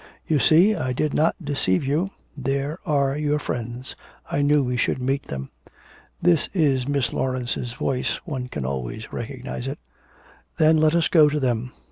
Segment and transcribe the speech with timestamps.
[0.25, 2.09] 'You see I did not deceive you.
[2.35, 3.95] There are your friends,
[4.31, 5.51] I knew we should meet them.
[6.23, 9.77] That is Miss Laurence's voice, one can always recognise it.'
[10.57, 11.71] 'Then let us go to them.'